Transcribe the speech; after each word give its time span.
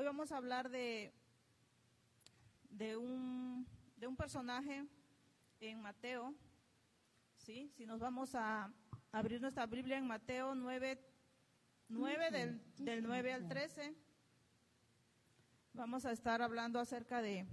hoy 0.00 0.06
vamos 0.06 0.32
a 0.32 0.38
hablar 0.38 0.70
de, 0.70 1.12
de, 2.70 2.96
un, 2.96 3.66
de 3.98 4.06
un 4.06 4.16
personaje 4.16 4.86
en 5.60 5.82
Mateo, 5.82 6.34
¿sí? 7.36 7.70
Si 7.76 7.84
nos 7.84 8.00
vamos 8.00 8.34
a 8.34 8.72
abrir 9.12 9.42
nuestra 9.42 9.66
Biblia 9.66 9.98
en 9.98 10.06
Mateo 10.06 10.54
9, 10.54 10.98
9 11.90 12.30
del, 12.30 12.62
del 12.78 13.02
9 13.02 13.30
al 13.30 13.46
13, 13.46 13.94
vamos 15.74 16.06
a 16.06 16.12
estar 16.12 16.40
hablando 16.40 16.80
acerca 16.80 17.20
de, 17.20 17.46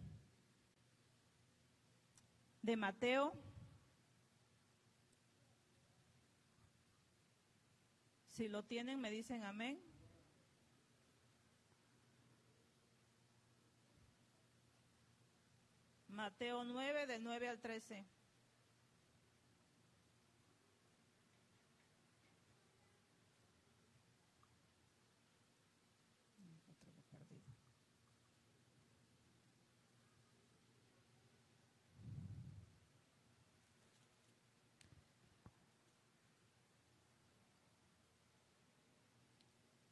de 2.62 2.78
Mateo. 2.78 3.34
Si 8.30 8.48
lo 8.48 8.64
tienen, 8.64 9.02
me 9.02 9.12
dicen 9.12 9.44
amén. 9.44 9.87
Mateo 16.18 16.64
9, 16.64 17.06
del 17.06 17.24
9 17.24 17.48
al 17.48 17.60
13. 17.60 18.04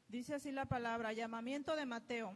Dice 0.08 0.34
así 0.34 0.52
la 0.52 0.66
palabra, 0.66 1.14
llamamiento 1.14 1.76
de 1.76 1.86
Mateo. 1.86 2.36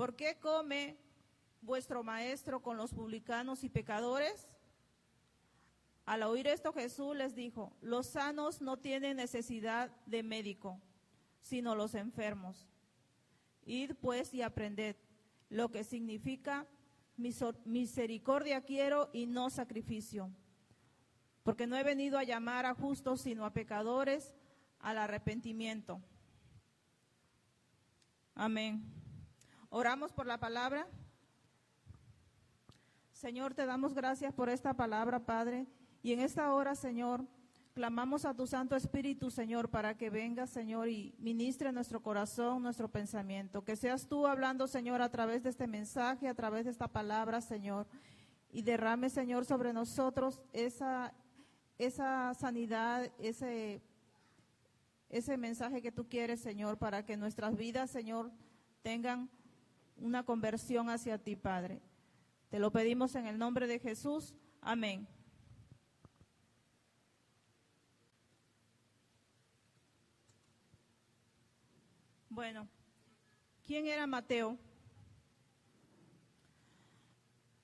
¿Por 0.00 0.16
qué 0.16 0.38
come 0.40 0.96
vuestro 1.60 2.02
maestro 2.02 2.62
con 2.62 2.78
los 2.78 2.94
publicanos 2.94 3.64
y 3.64 3.68
pecadores? 3.68 4.48
Al 6.06 6.22
oír 6.22 6.46
esto 6.46 6.72
Jesús 6.72 7.14
les 7.14 7.34
dijo, 7.34 7.76
los 7.82 8.06
sanos 8.06 8.62
no 8.62 8.78
tienen 8.78 9.18
necesidad 9.18 9.94
de 10.06 10.22
médico, 10.22 10.80
sino 11.42 11.74
los 11.74 11.94
enfermos. 11.94 12.66
Id 13.66 13.92
pues 14.00 14.32
y 14.32 14.40
aprended 14.40 14.96
lo 15.50 15.70
que 15.70 15.84
significa 15.84 16.66
misericordia 17.66 18.62
quiero 18.62 19.10
y 19.12 19.26
no 19.26 19.50
sacrificio, 19.50 20.30
porque 21.42 21.66
no 21.66 21.76
he 21.76 21.82
venido 21.82 22.16
a 22.16 22.24
llamar 22.24 22.64
a 22.64 22.72
justos, 22.72 23.20
sino 23.20 23.44
a 23.44 23.52
pecadores 23.52 24.32
al 24.78 24.96
arrepentimiento. 24.96 26.00
Amén. 28.34 28.99
Oramos 29.72 30.12
por 30.12 30.26
la 30.26 30.36
palabra. 30.36 30.84
Señor, 33.12 33.54
te 33.54 33.66
damos 33.66 33.94
gracias 33.94 34.34
por 34.34 34.48
esta 34.48 34.74
palabra, 34.74 35.20
Padre. 35.20 35.68
Y 36.02 36.12
en 36.12 36.18
esta 36.18 36.52
hora, 36.52 36.74
Señor, 36.74 37.24
clamamos 37.72 38.24
a 38.24 38.34
tu 38.34 38.48
Santo 38.48 38.74
Espíritu, 38.74 39.30
Señor, 39.30 39.70
para 39.70 39.96
que 39.96 40.10
venga, 40.10 40.48
Señor, 40.48 40.88
y 40.88 41.14
ministre 41.20 41.70
nuestro 41.70 42.02
corazón, 42.02 42.64
nuestro 42.64 42.88
pensamiento. 42.88 43.64
Que 43.64 43.76
seas 43.76 44.08
tú 44.08 44.26
hablando, 44.26 44.66
Señor, 44.66 45.02
a 45.02 45.08
través 45.08 45.44
de 45.44 45.50
este 45.50 45.68
mensaje, 45.68 46.26
a 46.26 46.34
través 46.34 46.64
de 46.64 46.72
esta 46.72 46.88
palabra, 46.88 47.40
Señor. 47.40 47.86
Y 48.50 48.62
derrame, 48.62 49.08
Señor, 49.08 49.44
sobre 49.44 49.72
nosotros 49.72 50.42
esa, 50.52 51.14
esa 51.78 52.34
sanidad, 52.34 53.08
ese, 53.20 53.80
ese 55.10 55.36
mensaje 55.36 55.80
que 55.80 55.92
tú 55.92 56.08
quieres, 56.08 56.40
Señor, 56.40 56.76
para 56.76 57.04
que 57.04 57.16
nuestras 57.16 57.56
vidas, 57.56 57.88
Señor, 57.88 58.32
tengan 58.82 59.30
una 60.00 60.24
conversión 60.24 60.88
hacia 60.88 61.18
ti, 61.18 61.36
Padre. 61.36 61.80
Te 62.48 62.58
lo 62.58 62.72
pedimos 62.72 63.14
en 63.14 63.26
el 63.26 63.38
nombre 63.38 63.66
de 63.66 63.78
Jesús. 63.78 64.34
Amén. 64.60 65.06
Bueno, 72.28 72.68
¿quién 73.66 73.86
era 73.86 74.06
Mateo? 74.06 74.58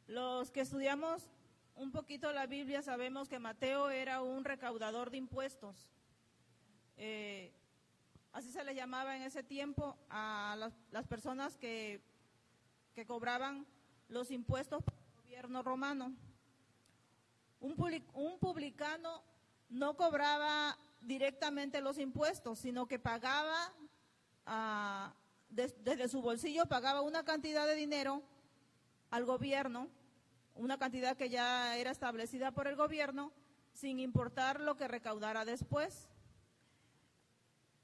Los 0.07 0.51
que 0.51 0.61
estudiamos 0.61 1.29
un 1.75 1.91
poquito 1.91 2.33
la 2.33 2.47
Biblia 2.47 2.83
sabemos 2.83 3.29
que 3.29 3.39
Mateo 3.39 3.91
era 3.91 4.23
un 4.23 4.45
recaudador 4.45 5.11
de 5.11 5.19
impuestos. 5.19 5.91
Eh, 6.97 7.53
así 8.33 8.51
se 8.51 8.65
le 8.65 8.75
llamaba 8.75 9.17
en 9.17 9.23
ese 9.23 9.43
tiempo 9.43 9.97
a 10.09 10.57
las, 10.59 10.73
las 10.91 11.07
personas 11.07 11.57
que 11.59 12.01
que 12.97 13.05
cobraban 13.05 13.67
los 14.09 14.31
impuestos 14.31 14.83
por 14.83 14.95
el 14.95 15.23
gobierno 15.23 15.63
romano. 15.63 16.15
Un, 17.61 17.77
publicano 18.39 19.23
no 19.69 19.99
cobraba 19.99 20.79
directamente 21.03 21.83
los 21.83 21.99
impuestos, 21.99 22.59
sino 22.59 22.87
que 22.87 22.99
pagaba 22.99 23.71
ah, 24.47 25.13
desde 25.51 26.09
su 26.09 26.23
bolsillo, 26.23 26.65
pagaba 26.65 27.03
una 27.03 27.23
cantidad 27.23 27.67
de 27.67 27.75
dinero 27.75 28.23
al 29.11 29.27
gobierno, 29.27 29.91
una 30.55 30.79
cantidad 30.79 31.19
que 31.19 31.29
ya 31.29 31.77
era 31.77 31.91
establecida 31.91 32.53
por 32.53 32.67
el 32.67 32.77
gobierno, 32.77 33.31
sin 33.75 34.01
importar 34.01 34.59
lo 34.59 34.79
que 34.79 34.89
recaudara 34.89 35.45
después. 35.45 36.09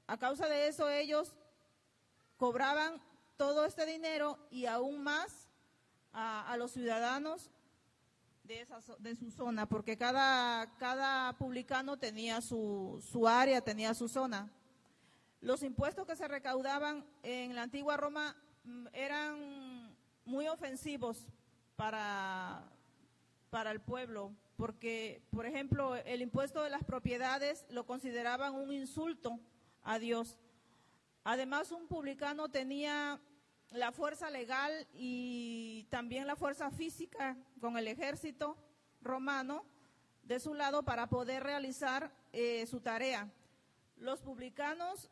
A 0.07 0.17
causa 0.17 0.47
de 0.47 0.69
eso 0.69 0.89
ellos 0.89 1.35
cobraban 2.37 2.99
todo 3.37 3.65
este 3.65 3.85
dinero 3.85 4.39
y 4.49 4.65
aún 4.65 5.03
más 5.03 5.49
a, 6.11 6.55
los 6.57 6.71
ciudadanos 6.71 7.49
de, 8.43 8.61
esa, 8.61 8.79
de 8.99 9.15
su 9.15 9.31
zona, 9.31 9.67
porque 9.67 9.97
cada, 9.97 10.75
cada 10.77 11.33
publicano 11.37 11.97
tenía 11.97 12.41
su, 12.41 13.03
su 13.11 13.27
área, 13.27 13.61
tenía 13.61 13.93
su 13.93 14.07
zona. 14.07 14.51
Los 15.41 15.63
impuestos 15.63 16.05
que 16.05 16.15
se 16.15 16.27
recaudaban 16.27 17.05
en 17.23 17.55
la 17.55 17.63
antigua 17.63 17.97
Roma 17.97 18.35
mm, 18.63 18.87
eran 18.93 19.95
muy 20.25 20.47
ofensivos 20.47 21.27
para, 21.75 22.63
para 23.49 23.71
el 23.71 23.81
pueblo, 23.81 24.33
porque, 24.55 25.21
por 25.31 25.45
ejemplo, 25.45 25.95
el 25.95 26.21
impuesto 26.21 26.61
de 26.61 26.69
las 26.69 26.83
propiedades 26.83 27.65
lo 27.69 27.85
consideraban 27.85 28.53
un 28.53 28.71
insulto 28.71 29.39
a 29.81 29.99
Dios. 29.99 30.37
Además, 31.23 31.71
un 31.71 31.87
publicano 31.87 32.49
tenía 32.49 33.19
la 33.71 33.91
fuerza 33.91 34.29
legal 34.29 34.87
y 34.93 35.87
también 35.89 36.27
la 36.27 36.35
fuerza 36.35 36.69
física 36.69 37.37
con 37.59 37.77
el 37.77 37.87
ejército 37.87 38.57
romano 39.01 39.65
de 40.23 40.39
su 40.39 40.53
lado 40.53 40.83
para 40.83 41.07
poder 41.07 41.43
realizar 41.43 42.11
eh, 42.31 42.65
su 42.67 42.81
tarea. 42.81 43.31
Los 43.97 44.21
publicanos, 44.21 45.09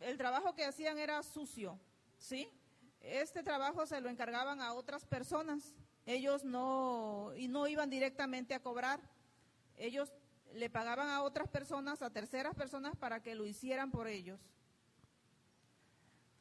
el 0.00 0.18
trabajo 0.18 0.54
que 0.54 0.64
hacían 0.64 0.98
era 0.98 1.22
sucio, 1.22 1.78
¿sí? 2.18 2.50
Este 3.00 3.42
trabajo 3.42 3.86
se 3.86 4.00
lo 4.00 4.08
encargaban 4.08 4.60
a 4.60 4.72
otras 4.72 5.04
personas. 5.04 5.74
Ellos 6.06 6.44
no, 6.44 7.32
y 7.36 7.48
no 7.48 7.66
iban 7.66 7.88
directamente 7.88 8.54
a 8.54 8.62
cobrar. 8.62 9.00
Ellos 9.76 10.12
le 10.54 10.70
pagaban 10.70 11.08
a 11.08 11.22
otras 11.22 11.48
personas, 11.48 12.02
a 12.02 12.10
terceras 12.10 12.54
personas, 12.54 12.96
para 12.96 13.22
que 13.22 13.34
lo 13.34 13.46
hicieran 13.46 13.90
por 13.90 14.08
ellos. 14.08 14.40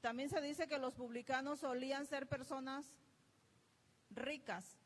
También 0.06 0.30
se 0.30 0.40
dice 0.40 0.68
que 0.68 0.78
los 0.78 0.94
publicanos 0.94 1.62
solían 1.62 2.06
ser 2.06 2.28
personas 2.28 2.86
ricas, 4.12 4.78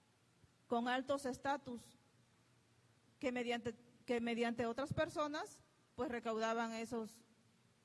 con 0.66 0.88
altos 0.88 1.26
estatus, 1.26 1.82
que 3.20 3.34
mediante, 3.34 3.76
que 4.06 4.22
mediante 4.22 4.66
otras 4.66 4.94
personas 4.94 5.62
pues 5.98 6.10
recaudaban 6.10 6.72
esos, 6.72 7.10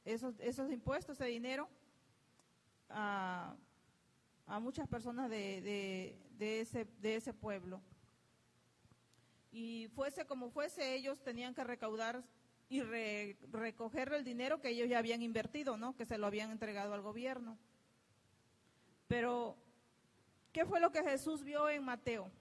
esos, 0.05 0.39
esos 0.39 0.71
impuestos, 0.71 1.19
ese 1.21 1.29
dinero 1.29 1.69
a, 2.89 3.57
muchas 4.61 4.87
personas 4.87 5.29
de, 5.29 6.17
de, 6.39 6.61
ese, 6.61 6.85
de 7.01 7.17
ese 7.17 7.35
pueblo. 7.35 7.83
Y 9.51 9.89
fuese 9.97 10.25
como 10.25 10.51
fuese, 10.51 10.95
ellos 10.95 11.21
tenían 11.21 11.53
que 11.53 11.65
recaudar 11.65 12.23
y 12.75 12.83
recoger 13.53 14.13
el 14.15 14.25
dinero 14.25 14.61
que 14.61 14.71
ellos 14.71 14.89
ya 14.89 14.99
habían 14.99 15.23
invertido, 15.23 15.77
¿no? 15.77 15.95
Que 15.95 16.05
se 16.05 16.19
lo 16.19 16.27
habían 16.27 16.51
entregado 16.51 16.93
al 16.93 17.03
gobierno. 17.03 17.57
Pero, 19.07 19.57
¿qué 20.53 20.67
fue 20.67 20.81
lo 20.81 20.91
que 20.91 21.05
Jesús 21.05 21.45
vio 21.45 21.69
en 21.69 21.85
Mateo? 21.85 22.33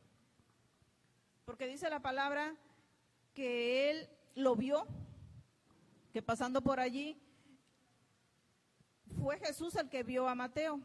Porque 1.46 1.68
dice 1.68 1.88
la 1.88 2.00
palabra 2.00 2.56
que 3.36 3.92
él 3.92 4.10
lo 4.34 4.56
vio, 4.56 4.88
que 6.12 6.24
pasando 6.24 6.64
por 6.64 6.80
allí, 6.80 7.16
fue 9.22 9.38
Jesús 9.38 9.76
el 9.76 9.88
que 9.88 10.02
vio 10.02 10.28
a 10.28 10.34
Mateo. 10.34 10.82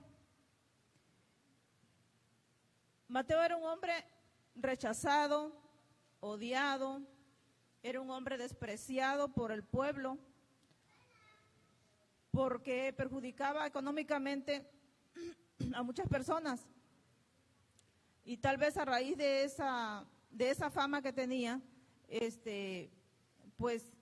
Mateo 3.08 3.42
era 3.42 3.56
un 3.56 3.64
hombre 3.64 4.04
rechazado, 4.54 5.54
odiado, 6.20 7.00
era 7.82 8.00
un 8.00 8.10
hombre 8.10 8.36
despreciado 8.36 9.28
por 9.28 9.52
el 9.52 9.62
pueblo 9.62 10.18
porque 12.30 12.92
perjudicaba 12.96 13.66
económicamente 13.66 14.68
a 15.74 15.82
muchas 15.82 16.08
personas. 16.08 16.68
Y 18.24 18.36
tal 18.36 18.58
vez 18.58 18.76
a 18.76 18.84
raíz 18.84 19.16
de 19.16 19.44
esa, 19.44 20.06
de 20.30 20.50
esa 20.50 20.70
fama 20.70 21.00
que 21.00 21.12
tenía, 21.12 21.60
este, 22.08 22.90
pues 23.56 23.92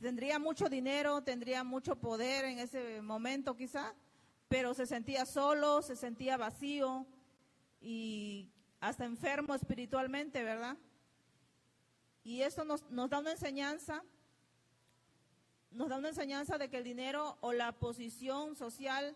tendría 0.00 0.38
mucho 0.38 0.68
dinero, 0.68 1.22
tendría 1.22 1.62
mucho 1.62 1.96
poder 1.96 2.44
en 2.44 2.58
ese 2.58 3.00
momento 3.00 3.56
quizá, 3.56 3.94
pero 4.48 4.74
se 4.74 4.86
sentía 4.86 5.24
solo, 5.24 5.82
se 5.82 5.96
sentía 5.96 6.36
vacío 6.36 7.06
y 7.80 8.50
hasta 8.80 9.04
enfermo 9.04 9.54
espiritualmente, 9.54 10.42
¿verdad? 10.42 10.76
Y 12.24 12.40
esto 12.40 12.64
nos, 12.64 12.82
da 13.10 13.18
una 13.18 13.32
enseñanza, 13.32 14.02
nos 15.70 15.90
da 15.90 15.98
una 15.98 16.08
enseñanza 16.08 16.56
de 16.56 16.70
que 16.70 16.78
el 16.78 16.84
dinero 16.84 17.36
o 17.42 17.52
la 17.52 17.72
posición 17.72 18.56
social 18.56 19.14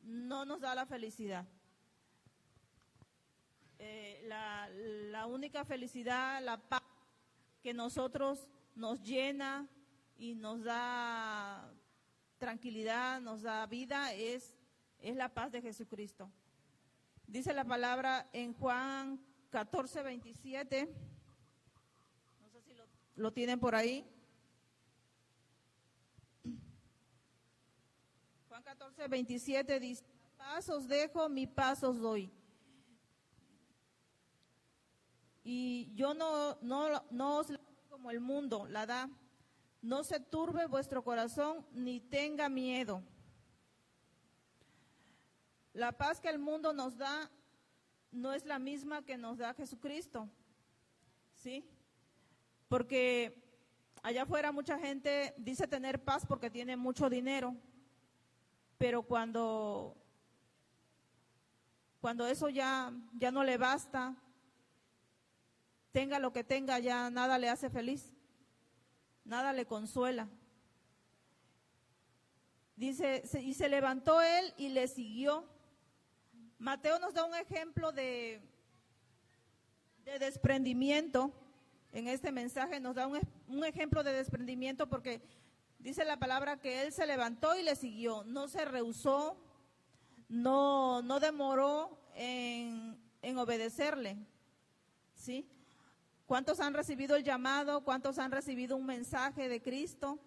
no 0.00 0.46
nos 0.46 0.62
da 0.62 0.74
la 0.74 0.86
felicidad. 0.86 1.46
Eh, 3.78 4.22
la, 4.26 4.70
la 4.70 5.26
única 5.26 5.66
felicidad, 5.66 6.42
la 6.42 6.56
paz 6.56 6.82
que 7.62 7.74
nosotros 7.74 8.48
nos 8.74 9.02
llena 9.02 9.68
y 10.16 10.34
nos 10.34 10.64
da 10.64 11.70
tranquilidad, 12.38 13.20
nos 13.20 13.42
da 13.42 13.66
vida, 13.66 14.14
es, 14.14 14.56
es 14.98 15.14
la 15.14 15.28
paz 15.28 15.52
de 15.52 15.60
Jesucristo. 15.60 16.30
Dice 17.26 17.52
la 17.52 17.64
palabra 17.64 18.30
en 18.32 18.54
Juan 18.54 19.20
14, 19.50 20.02
27 20.02 21.13
lo 23.16 23.32
tienen 23.32 23.58
por 23.60 23.74
ahí. 23.74 24.06
Juan 28.48 28.62
14, 28.62 29.08
27 29.08 29.80
dice, 29.80 30.04
paz 30.36 30.68
os 30.68 30.88
dejo, 30.88 31.28
mi 31.28 31.46
paz 31.46 31.82
os 31.82 31.98
doy. 31.98 32.30
Y 35.42 35.92
yo 35.94 36.14
no, 36.14 36.56
no, 36.62 37.04
no 37.10 37.38
os 37.38 37.48
como 37.90 38.10
el 38.10 38.20
mundo 38.20 38.66
la 38.66 38.86
da. 38.86 39.10
No 39.82 40.02
se 40.02 40.18
turbe 40.18 40.66
vuestro 40.66 41.04
corazón 41.04 41.66
ni 41.72 42.00
tenga 42.00 42.48
miedo. 42.48 43.02
La 45.74 45.92
paz 45.92 46.20
que 46.20 46.30
el 46.30 46.38
mundo 46.38 46.72
nos 46.72 46.96
da 46.96 47.30
no 48.10 48.32
es 48.32 48.46
la 48.46 48.58
misma 48.58 49.04
que 49.04 49.18
nos 49.18 49.38
da 49.38 49.52
Jesucristo. 49.52 50.30
¿Sí? 51.34 51.68
Porque 52.68 53.42
allá 54.02 54.22
afuera 54.22 54.52
mucha 54.52 54.78
gente 54.78 55.34
dice 55.38 55.66
tener 55.66 56.02
paz 56.02 56.26
porque 56.26 56.50
tiene 56.50 56.76
mucho 56.76 57.08
dinero, 57.08 57.54
pero 58.78 59.02
cuando, 59.02 59.96
cuando 62.00 62.26
eso 62.26 62.48
ya, 62.48 62.92
ya 63.14 63.30
no 63.30 63.44
le 63.44 63.56
basta, 63.56 64.14
tenga 65.92 66.18
lo 66.18 66.32
que 66.32 66.44
tenga, 66.44 66.78
ya 66.78 67.08
nada 67.10 67.38
le 67.38 67.48
hace 67.48 67.70
feliz, 67.70 68.12
nada 69.24 69.52
le 69.52 69.66
consuela. 69.66 70.28
Dice, 72.76 73.22
y 73.40 73.54
se 73.54 73.68
levantó 73.68 74.20
él 74.20 74.52
y 74.56 74.70
le 74.70 74.88
siguió. 74.88 75.48
Mateo 76.58 76.98
nos 76.98 77.14
da 77.14 77.24
un 77.24 77.34
ejemplo 77.34 77.92
de, 77.92 78.42
de 80.04 80.18
desprendimiento 80.18 81.32
en 81.94 82.08
este 82.08 82.32
mensaje 82.32 82.80
nos 82.80 82.96
da 82.96 83.06
un, 83.06 83.64
ejemplo 83.64 84.02
de 84.02 84.12
desprendimiento 84.12 84.88
porque 84.88 85.22
dice 85.78 86.04
la 86.04 86.18
palabra 86.18 86.58
que 86.58 86.82
él 86.82 86.92
se 86.92 87.06
levantó 87.06 87.56
y 87.56 87.62
le 87.62 87.76
siguió, 87.76 88.24
no 88.24 88.48
se 88.48 88.64
rehusó, 88.64 89.36
no, 90.28 91.02
no 91.02 91.20
demoró 91.20 91.96
en, 92.16 93.00
en 93.22 93.38
obedecerle. 93.38 94.18
¿Sí? 95.14 95.48
¿Cuántos 96.26 96.58
han 96.58 96.74
recibido 96.74 97.14
el 97.14 97.22
llamado? 97.22 97.84
¿Cuántos 97.84 98.18
han 98.18 98.32
recibido 98.32 98.76
un 98.76 98.86
mensaje 98.86 99.48
de 99.48 99.62
Cristo? 99.62 100.18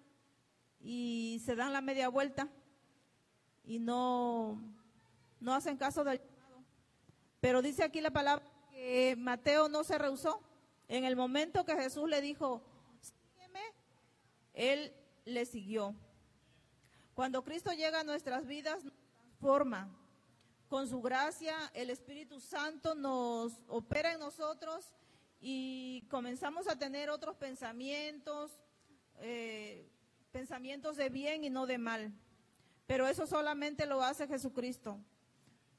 Y 0.79 1.41
se 1.43 1.55
dan 1.55 1.73
la 1.73 1.81
media 1.81 2.07
vuelta 2.07 2.47
y 3.65 3.79
no, 3.79 4.57
no 5.41 5.53
hacen 5.53 5.75
caso 5.75 6.05
del 6.05 6.19
llamado. 6.19 6.63
Pero 7.41 7.61
dice 7.61 7.83
aquí 7.83 7.99
la 7.99 8.11
palabra 8.11 8.45
que 8.71 9.15
Mateo 9.17 9.67
no 9.67 9.83
se 9.83 9.97
rehusó. 9.97 10.41
En 10.87 11.03
el 11.03 11.15
momento 11.15 11.65
que 11.65 11.75
Jesús 11.75 12.09
le 12.09 12.21
dijo, 12.21 12.61
sígueme, 13.01 13.61
él 14.53 14.93
le 15.25 15.45
siguió. 15.45 15.95
Cuando 17.13 17.43
Cristo 17.43 17.71
llega 17.71 18.01
a 18.01 18.03
nuestras 18.03 18.45
vidas, 18.45 18.83
nos 18.83 18.93
transforma. 18.93 19.89
Con 20.69 20.87
su 20.87 21.01
gracia, 21.01 21.55
el 21.73 21.89
Espíritu 21.89 22.39
Santo 22.39 22.93
nos 22.93 23.63
opera 23.67 24.13
en 24.13 24.19
nosotros 24.19 24.93
y 25.39 26.05
comenzamos 26.09 26.67
a 26.67 26.77
tener 26.77 27.09
otros 27.09 27.37
pensamientos, 27.37 28.51
eh, 29.19 29.89
pensamientos 30.31 30.97
de 30.97 31.09
bien 31.09 31.43
y 31.43 31.49
no 31.49 31.65
de 31.65 31.77
mal. 31.77 32.13
Pero 32.85 33.07
eso 33.07 33.27
solamente 33.27 33.85
lo 33.85 34.01
hace 34.03 34.27
Jesucristo. 34.27 34.99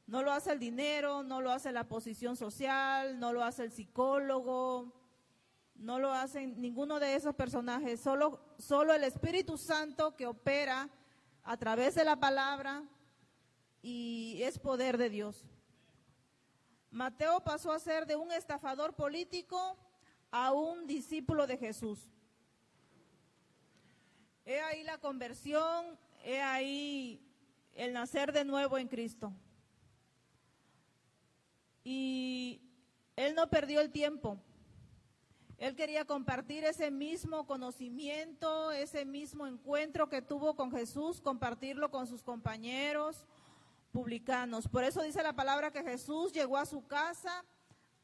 No 0.08 0.22
lo 0.22 0.32
hace 0.32 0.52
el 0.52 0.58
dinero, 0.58 1.22
no 1.22 1.42
lo 1.42 1.52
hace 1.52 1.70
la 1.70 1.86
posición 1.86 2.34
social, 2.34 3.20
no 3.20 3.34
lo 3.34 3.44
hace 3.44 3.64
el 3.64 3.72
psicólogo, 3.72 4.90
no 5.74 5.98
lo 5.98 6.10
hacen 6.10 6.58
ninguno 6.58 6.98
de 6.98 7.14
esos 7.14 7.34
personajes, 7.34 8.00
solo, 8.00 8.40
solo 8.56 8.94
el 8.94 9.04
Espíritu 9.04 9.58
Santo 9.58 10.16
que 10.16 10.26
opera 10.26 10.88
a 11.42 11.58
través 11.58 11.94
de 11.94 12.06
la 12.06 12.16
palabra 12.16 12.84
y 13.82 14.40
es 14.42 14.58
poder 14.58 14.96
de 14.96 15.10
Dios. 15.10 15.44
Mateo 16.90 17.44
pasó 17.44 17.70
a 17.70 17.78
ser 17.78 18.06
de 18.06 18.16
un 18.16 18.32
estafador 18.32 18.94
político 18.94 19.76
a 20.30 20.52
un 20.52 20.86
discípulo 20.86 21.46
de 21.46 21.58
Jesús. 21.58 22.10
He 24.46 24.58
ahí 24.58 24.84
la 24.84 24.96
conversión, 24.96 25.98
he 26.24 26.40
ahí 26.40 27.22
el 27.74 27.92
nacer 27.92 28.32
de 28.32 28.46
nuevo 28.46 28.78
en 28.78 28.88
Cristo. 28.88 29.34
Y 31.90 32.60
él 33.16 33.34
no 33.34 33.48
perdió 33.48 33.80
el 33.80 33.90
tiempo. 33.90 34.38
Él 35.56 35.74
quería 35.74 36.04
compartir 36.04 36.62
ese 36.64 36.90
mismo 36.90 37.46
conocimiento, 37.46 38.72
ese 38.72 39.06
mismo 39.06 39.46
encuentro 39.46 40.10
que 40.10 40.20
tuvo 40.20 40.54
con 40.54 40.70
Jesús, 40.70 41.22
compartirlo 41.22 41.90
con 41.90 42.06
sus 42.06 42.22
compañeros 42.22 43.26
publicanos. 43.90 44.68
Por 44.68 44.84
eso 44.84 45.00
dice 45.00 45.22
la 45.22 45.32
palabra 45.32 45.70
que 45.70 45.82
Jesús 45.82 46.30
llegó 46.30 46.58
a 46.58 46.66
su 46.66 46.86
casa, 46.86 47.42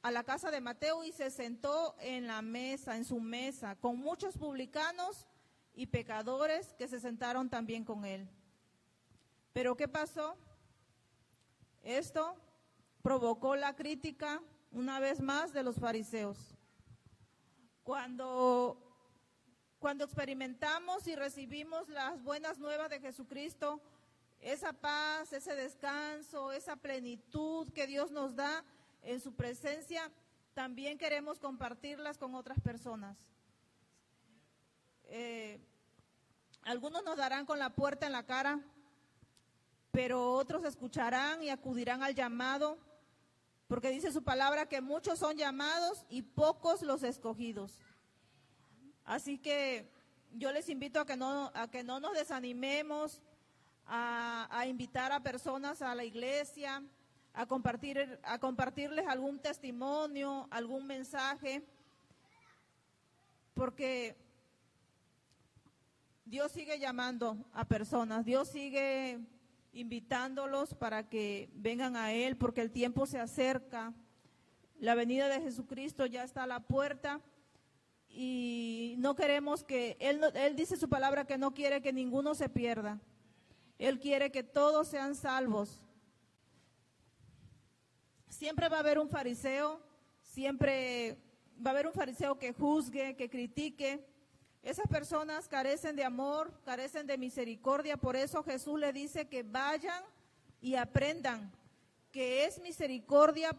a 0.01 0.11
la 0.11 0.25
casa 0.25 0.51
de 0.51 0.63
Mateo, 0.63 1.05
y 1.05 1.13
se 1.13 1.29
sentó 1.31 1.95
en 2.01 2.27
la 2.27 2.41
mesa, 2.41 2.97
en 2.97 3.05
su 3.05 3.21
mesa, 3.21 3.77
con 3.77 3.99
muchos 3.99 4.39
publicanos 4.39 5.27
y 5.75 5.89
pecadores 5.89 6.73
que 6.73 6.89
se 6.89 7.01
sentaron 7.01 7.51
también 7.51 7.85
con 7.85 8.07
él. 8.07 8.27
Pero 9.53 9.77
¿qué 9.77 9.89
pasó? 9.89 10.39
Esto 11.83 12.35
provocó 13.05 13.55
la 13.55 13.77
crítica 13.77 14.41
una 14.73 14.99
vez 14.99 15.21
más 15.21 15.53
de 15.53 15.63
los 15.63 15.77
fariseos. 15.77 16.57
Cuando, 17.83 18.79
cuando 19.79 20.05
experimentamos 20.05 21.07
y 21.07 21.15
recibimos 21.15 21.87
las 21.91 22.23
buenas 22.23 22.59
nuevas 22.59 22.89
de 22.89 23.01
Jesucristo, 23.01 23.83
esa 24.41 24.73
paz, 24.73 25.35
ese 25.35 25.55
descanso, 25.55 26.51
esa 26.51 26.77
plenitud 26.77 27.71
que 27.75 27.87
Dios 27.87 28.11
nos 28.11 28.37
da 28.37 28.65
en 29.03 29.21
su 29.21 29.35
presencia, 29.35 30.11
también 30.55 30.97
queremos 30.97 31.39
compartirlas 31.39 32.17
con 32.17 32.35
otras 32.35 32.59
personas. 32.61 33.19
Eh, 35.09 35.61
algunos 36.63 37.05
nos 37.05 37.19
darán 37.19 37.45
con 37.45 37.59
la 37.59 37.69
puerta 37.69 38.07
en 38.07 38.13
la 38.13 38.25
cara, 38.25 38.61
pero 39.91 40.33
otros 40.33 40.65
escucharán 40.65 41.43
y 41.43 41.51
acudirán 41.51 42.03
al 42.03 42.15
llamado 42.15 42.79
porque 43.69 43.91
dice 43.91 44.13
su 44.13 44.23
palabra 44.23 44.67
que 44.67 44.81
muchos 44.81 45.19
son 45.19 45.37
llamados 45.37 46.05
y 46.09 46.23
pocos 46.23 46.83
los 46.83 47.03
escogidos. 47.03 47.81
Así 49.05 49.39
que 49.39 49.91
yo 50.33 50.53
les 50.53 50.69
invito 50.69 51.01
a 51.01 51.07
que 51.07 51.17
no, 51.17 51.51
a 51.55 51.71
que 51.71 51.83
no 51.83 52.01
nos 52.01 52.15
desanimemos, 52.15 53.23
a, 53.87 54.49
a 54.51 54.67
invitar 54.67 55.13
a 55.13 55.23
personas 55.23 55.83
a 55.83 55.95
la 55.95 56.05
iglesia, 56.05 56.83
a, 57.35 57.47
compartir, 57.47 58.19
a 58.23 58.39
compartirles 58.39 59.07
algún 59.07 59.39
testimonio, 59.39 60.47
algún 60.51 60.87
mensaje, 60.87 61.63
porque 63.55 64.17
Dios 66.25 66.53
sigue 66.53 66.79
llamando 66.79 67.37
a 67.53 67.65
personas, 67.65 68.25
Dios 68.25 68.49
sigue 68.49 69.21
invitándolos 69.75 70.75
para 70.75 71.09
que 71.09 71.51
vengan 71.55 71.97
a 71.97 72.13
Él, 72.13 72.37
porque 72.37 72.61
el 72.61 72.71
tiempo 72.71 73.07
se 73.07 73.19
acerca, 73.19 73.93
la 74.79 74.95
venida 74.95 75.29
de 75.29 75.41
Jesucristo 75.41 76.07
ya 76.07 76.25
está 76.25 76.45
a 76.45 76.47
la 76.47 76.61
puerta 76.61 77.21
y 78.09 78.95
no 78.99 79.15
queremos 79.15 79.65
que, 79.65 79.97
Él, 80.01 80.21
él 80.35 80.57
dice 80.57 80.77
su 80.77 80.89
palabra 80.89 81.27
que 81.27 81.39
no 81.39 81.53
quiere 81.53 81.83
que 81.83 81.93
ninguno 81.93 82.35
se 82.35 82.49
pierda, 82.49 83.01
Él 83.79 83.99
quiere 83.99 84.31
que 84.31 84.43
todos 84.43 84.89
sean 84.89 85.15
salvos. 85.15 85.81
Siempre 88.29 88.69
va 88.69 88.79
a 88.79 88.81
haber 88.81 88.99
un 88.99 89.09
fariseo, 89.09 89.81
siempre 90.23 91.19
va 91.65 91.71
a 91.71 91.75
haber 91.75 91.87
un 91.87 91.93
fariseo 91.93 92.39
que 92.39 92.53
juzgue, 92.53 93.17
que 93.17 93.29
critique. 93.29 94.05
Esas 94.65 94.89
personas 94.89 95.47
carecen 95.47 95.95
de 95.95 96.05
amor, 96.05 96.51
carecen 96.65 97.07
de 97.07 97.19
misericordia, 97.19 97.99
por 97.99 98.17
eso 98.17 98.43
Jesús 98.43 98.81
le 98.81 98.95
dice 98.95 99.29
que 99.29 99.43
vayan 99.43 100.03
y 100.63 100.77
aprendan 100.77 101.53
que 102.11 102.47
es 102.47 102.59
misericordia 102.61 103.55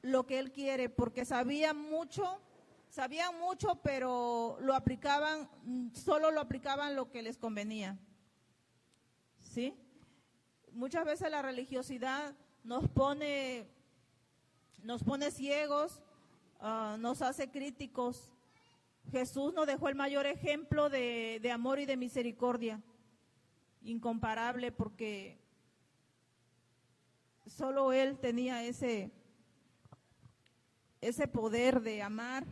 lo 0.00 0.26
que 0.26 0.38
él 0.38 0.52
quiere, 0.52 0.88
porque 0.88 1.24
sabían 1.24 1.76
mucho, 1.76 2.40
sabían 2.88 3.36
mucho, 3.40 3.80
pero 3.82 4.56
lo 4.60 4.74
aplicaban, 4.74 5.50
solo 5.92 6.30
lo 6.30 6.40
aplicaban 6.40 6.94
lo 6.94 7.10
que 7.10 7.22
les 7.22 7.36
convenía. 7.36 7.98
¿Sí? 9.40 9.74
Muchas 10.70 11.04
veces 11.04 11.32
la 11.32 11.42
religiosidad 11.42 12.32
nos 12.62 12.88
pone 12.88 13.66
nos 14.84 15.02
pone 15.02 15.32
ciegos, 15.32 16.00
ah, 16.60 16.96
nos 17.00 17.22
hace 17.22 17.50
críticos. 17.50 18.32
Jesús 19.10 19.54
nos 19.54 19.66
dejó 19.66 19.88
el 19.88 19.94
mayor 19.94 20.26
ejemplo 20.26 20.90
de, 20.90 21.38
de 21.42 21.50
amor 21.50 21.78
y 21.78 21.86
de 21.86 21.96
misericordia, 21.96 22.82
incomparable 23.82 24.72
porque 24.72 25.38
solo 27.46 27.92
Él 27.92 28.18
tenía 28.18 28.64
ese, 28.64 29.10
ese 31.00 31.26
poder 31.26 31.80
de 31.80 32.02
amar. 32.02 32.46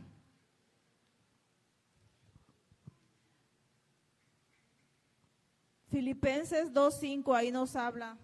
Filipenses 5.88 6.72
2.5 6.72 7.34
ahí 7.34 7.50
nos 7.50 7.76
habla 7.76 8.18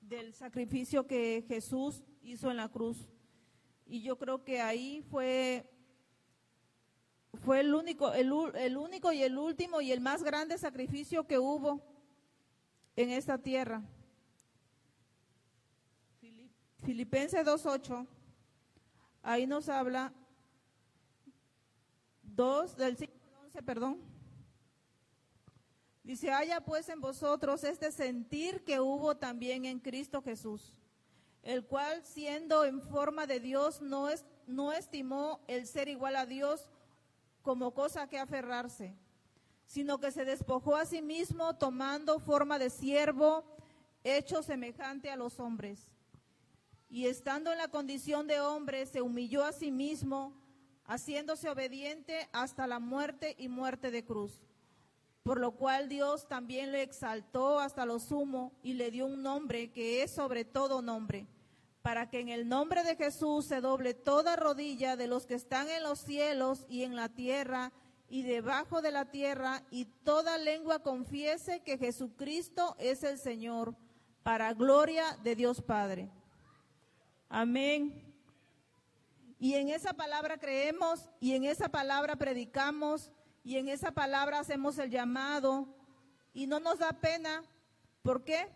del 0.00 0.34
sacrificio 0.34 1.06
que 1.06 1.44
Jesús 1.48 2.02
hizo 2.22 2.50
en 2.50 2.56
la 2.58 2.68
cruz. 2.68 3.08
Y 3.86 4.02
yo 4.02 4.16
creo 4.18 4.44
que 4.44 4.60
ahí 4.60 5.02
fue, 5.10 5.70
fue 7.34 7.60
el, 7.60 7.74
único, 7.74 8.12
el, 8.12 8.32
el 8.54 8.76
único 8.76 9.12
y 9.12 9.22
el 9.22 9.38
último 9.38 9.80
y 9.80 9.92
el 9.92 10.00
más 10.00 10.22
grande 10.22 10.58
sacrificio 10.58 11.26
que 11.26 11.38
hubo 11.38 11.80
en 12.96 13.10
esta 13.10 13.38
tierra. 13.38 13.82
Filipenses 16.82 17.46
2.8, 17.46 18.06
ahí 19.22 19.46
nos 19.46 19.68
habla 19.68 20.12
2 22.22 22.76
del 22.76 22.96
5 22.96 23.12
11, 23.44 23.62
perdón. 23.62 24.00
Dice, 26.02 26.32
haya 26.32 26.60
pues 26.60 26.88
en 26.88 27.00
vosotros 27.00 27.62
este 27.62 27.92
sentir 27.92 28.64
que 28.64 28.80
hubo 28.80 29.16
también 29.16 29.64
en 29.64 29.78
Cristo 29.78 30.20
Jesús 30.22 30.74
el 31.42 31.64
cual 31.64 32.04
siendo 32.04 32.64
en 32.64 32.80
forma 32.80 33.26
de 33.26 33.40
Dios 33.40 33.82
no, 33.82 34.08
es, 34.08 34.24
no 34.46 34.72
estimó 34.72 35.40
el 35.48 35.66
ser 35.66 35.88
igual 35.88 36.16
a 36.16 36.26
Dios 36.26 36.68
como 37.42 37.74
cosa 37.74 38.06
que 38.06 38.18
aferrarse, 38.18 38.94
sino 39.66 39.98
que 39.98 40.10
se 40.10 40.24
despojó 40.24 40.76
a 40.76 40.86
sí 40.86 41.02
mismo 41.02 41.54
tomando 41.54 42.18
forma 42.18 42.58
de 42.58 42.70
siervo, 42.70 43.44
hecho 44.04 44.42
semejante 44.42 45.10
a 45.10 45.16
los 45.16 45.40
hombres. 45.40 45.90
Y 46.88 47.06
estando 47.06 47.52
en 47.52 47.58
la 47.58 47.68
condición 47.68 48.26
de 48.26 48.40
hombre, 48.40 48.86
se 48.86 49.02
humilló 49.02 49.44
a 49.44 49.52
sí 49.52 49.70
mismo, 49.70 50.34
haciéndose 50.84 51.48
obediente 51.48 52.28
hasta 52.32 52.66
la 52.66 52.78
muerte 52.78 53.34
y 53.38 53.48
muerte 53.48 53.90
de 53.90 54.04
cruz. 54.04 54.42
Por 55.22 55.40
lo 55.40 55.52
cual 55.52 55.88
Dios 55.88 56.26
también 56.28 56.72
le 56.72 56.82
exaltó 56.82 57.60
hasta 57.60 57.86
lo 57.86 57.98
sumo 57.98 58.52
y 58.62 58.74
le 58.74 58.90
dio 58.90 59.06
un 59.06 59.22
nombre 59.22 59.70
que 59.70 60.02
es 60.02 60.10
sobre 60.10 60.44
todo 60.44 60.82
nombre 60.82 61.26
para 61.82 62.08
que 62.08 62.20
en 62.20 62.28
el 62.28 62.48
nombre 62.48 62.82
de 62.84 62.96
Jesús 62.96 63.46
se 63.46 63.60
doble 63.60 63.94
toda 63.94 64.36
rodilla 64.36 64.96
de 64.96 65.08
los 65.08 65.26
que 65.26 65.34
están 65.34 65.68
en 65.68 65.82
los 65.82 65.98
cielos 65.98 66.64
y 66.68 66.84
en 66.84 66.96
la 66.96 67.08
tierra 67.08 67.72
y 68.12 68.24
debajo 68.24 68.82
de 68.82 68.90
la 68.90 69.06
tierra, 69.06 69.62
y 69.70 69.86
toda 69.86 70.36
lengua 70.36 70.80
confiese 70.80 71.60
que 71.60 71.78
Jesucristo 71.78 72.76
es 72.78 73.04
el 73.04 73.18
Señor, 73.18 73.74
para 74.22 74.52
gloria 74.52 75.16
de 75.22 75.34
Dios 75.34 75.62
Padre. 75.62 76.10
Amén. 77.30 78.04
Y 79.38 79.54
en 79.54 79.70
esa 79.70 79.94
palabra 79.94 80.36
creemos, 80.36 81.08
y 81.20 81.34
en 81.34 81.44
esa 81.44 81.70
palabra 81.70 82.16
predicamos, 82.16 83.10
y 83.42 83.56
en 83.56 83.68
esa 83.68 83.92
palabra 83.92 84.40
hacemos 84.40 84.76
el 84.76 84.90
llamado, 84.90 85.66
y 86.34 86.46
no 86.46 86.60
nos 86.60 86.80
da 86.80 86.92
pena. 86.92 87.42
¿Por 88.02 88.24
qué? 88.24 88.46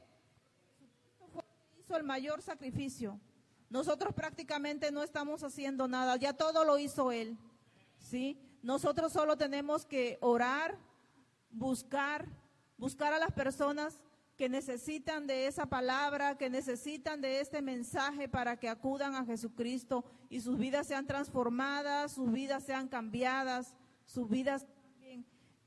El 1.95 2.05
mayor 2.05 2.43
sacrificio. 2.43 3.21
Nosotros 3.69 4.15
prácticamente 4.15 4.91
no 4.91 5.03
estamos 5.03 5.43
haciendo 5.43 5.87
nada, 5.89 6.17
ya 6.17 6.33
todo 6.33 6.65
lo 6.65 6.79
hizo 6.79 7.13
Él. 7.13 7.37
¿sí? 7.99 8.39
Nosotros 8.63 9.13
solo 9.13 9.37
tenemos 9.37 9.85
que 9.85 10.19
orar, 10.21 10.79
buscar, 11.51 12.27
buscar 12.79 13.13
a 13.13 13.19
las 13.19 13.33
personas 13.33 14.01
que 14.37 14.49
necesitan 14.49 15.27
de 15.27 15.47
esa 15.47 15.67
palabra, 15.67 16.37
que 16.37 16.51
necesitan 16.51 17.21
de 17.21 17.41
este 17.41 17.63
mensaje 17.63 18.29
para 18.29 18.59
que 18.59 18.69
acudan 18.69 19.15
a 19.15 19.25
Jesucristo 19.25 20.05
y 20.29 20.41
sus 20.41 20.59
vidas 20.59 20.87
sean 20.87 21.07
transformadas, 21.07 22.13
sus 22.13 22.31
vidas 22.31 22.63
sean 22.65 22.89
cambiadas, 22.89 23.75
sus 24.05 24.29
vidas 24.29 24.67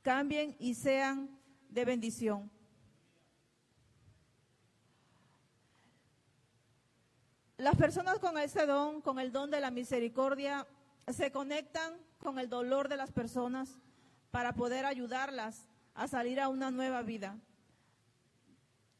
cambien 0.02 0.56
y 0.60 0.76
sean 0.76 1.30
de 1.70 1.86
bendición. 1.86 2.52
Las 7.60 7.76
personas 7.76 8.20
con 8.20 8.38
ese 8.38 8.66
don, 8.66 9.02
con 9.02 9.20
el 9.20 9.34
don 9.34 9.52
de 9.52 9.60
la 9.60 9.70
misericordia, 9.70 10.66
se 11.10 11.30
conectan 11.30 11.94
con 12.18 12.40
el 12.40 12.48
dolor 12.48 12.88
de 12.88 12.96
las 12.96 13.12
personas 13.12 13.78
para 14.32 14.54
poder 14.54 14.86
ayudarlas 14.86 15.68
a 15.94 16.08
salir 16.08 16.40
a 16.40 16.48
una 16.48 16.72
nueva 16.72 17.02
vida. 17.02 17.38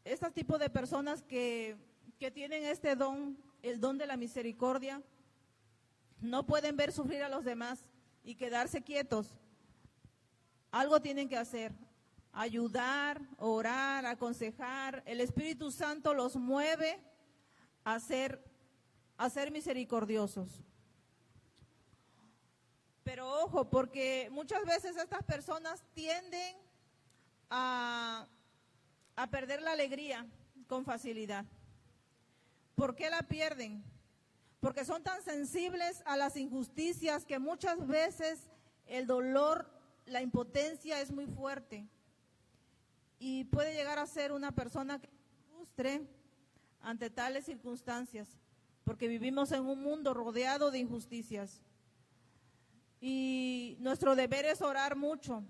Este 0.04 0.30
tipo 0.32 0.58
de 0.58 0.70
personas 0.70 1.24
que, 1.24 1.78
que 2.20 2.32
tienen 2.32 2.66
este 2.66 2.98
don, 2.98 3.38
el 3.64 3.80
don 3.80 3.98
de 3.98 4.08
la 4.08 4.18
misericordia, 4.18 5.02
no 6.20 6.46
pueden 6.46 6.76
ver 6.76 6.92
sufrir 6.92 7.24
a 7.24 7.30
los 7.30 7.46
demás 7.46 7.86
y 8.26 8.36
quedarse 8.36 8.82
quietos. 8.82 9.38
Algo 10.70 11.02
tienen 11.02 11.30
que 11.30 11.38
hacer, 11.38 11.72
ayudar, 12.34 13.22
orar, 13.38 14.06
aconsejar. 14.06 15.02
El 15.06 15.22
Espíritu 15.22 15.72
Santo 15.72 16.14
los 16.14 16.36
mueve 16.36 17.00
a 17.86 18.02
ser 18.02 18.49
a 19.20 19.30
ser 19.30 19.52
misericordiosos. 19.52 20.64
Pero 23.04 23.28
ojo, 23.44 23.70
porque 23.70 24.30
muchas 24.32 24.66
veces 24.66 24.96
estas 24.96 25.24
personas 25.24 25.84
tienden 25.94 26.56
a, 27.50 28.26
a 29.18 29.28
perder 29.28 29.62
la 29.62 29.74
alegría 29.74 30.26
con 30.68 30.86
facilidad. 30.86 31.46
¿Por 32.76 32.96
qué 32.96 33.10
la 33.10 33.22
pierden? 33.24 33.84
Porque 34.62 34.86
son 34.86 35.04
tan 35.04 35.22
sensibles 35.22 36.02
a 36.06 36.16
las 36.16 36.38
injusticias 36.38 37.26
que 37.26 37.40
muchas 37.40 37.86
veces 37.88 38.50
el 38.88 39.06
dolor, 39.06 39.70
la 40.06 40.22
impotencia 40.22 41.02
es 41.02 41.12
muy 41.12 41.26
fuerte. 41.26 41.86
Y 43.20 43.44
puede 43.46 43.74
llegar 43.74 44.00
a 44.00 44.08
ser 44.08 44.32
una 44.32 44.54
persona 44.54 45.02
que 45.02 45.10
frustre 45.50 46.08
ante 46.80 47.10
tales 47.10 47.44
circunstancias 47.46 48.40
porque 48.84 49.08
vivimos 49.08 49.52
en 49.52 49.66
un 49.66 49.82
mundo 49.82 50.14
rodeado 50.14 50.72
de 50.72 50.80
injusticias. 50.80 51.62
Y 53.02 53.78
nuestro 53.80 54.16
deber 54.16 54.46
es 54.46 54.62
orar 54.62 54.96
mucho, 54.96 55.44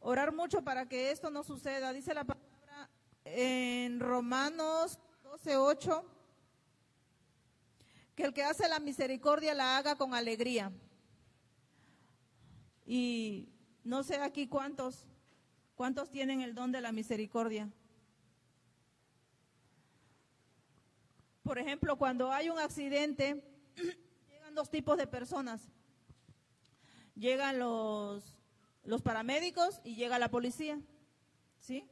orar 0.00 0.32
mucho 0.32 0.62
para 0.62 0.88
que 0.88 1.10
esto 1.10 1.30
no 1.30 1.42
suceda. 1.42 1.92
Dice 1.92 2.14
la 2.14 2.24
palabra 2.24 2.90
en 3.24 4.00
Romanos 4.00 4.98
12:8 5.24 6.04
que 8.14 8.24
el 8.24 8.32
que 8.32 8.42
hace 8.42 8.66
la 8.68 8.80
misericordia 8.80 9.54
la 9.54 9.76
haga 9.76 9.96
con 9.96 10.14
alegría. 10.14 10.72
Y 12.86 13.48
no 13.84 14.02
sé 14.02 14.16
aquí 14.16 14.46
cuántos 14.46 15.06
¿Cuántos 15.76 16.10
tienen 16.10 16.40
el 16.40 16.54
don 16.54 16.72
de 16.72 16.80
la 16.80 16.90
misericordia? 16.90 17.68
Por 21.46 21.60
ejemplo, 21.60 21.96
cuando 21.96 22.32
hay 22.32 22.50
un 22.50 22.58
accidente, 22.58 23.40
llegan 24.28 24.52
dos 24.56 24.68
tipos 24.68 24.98
de 24.98 25.06
personas. 25.06 25.60
Llegan 27.14 27.60
los, 27.60 28.34
los 28.82 29.00
paramédicos 29.00 29.80
y 29.84 29.94
llega 29.94 30.18
la 30.18 30.28
policía. 30.28 30.80
¿Sí? 31.60 31.88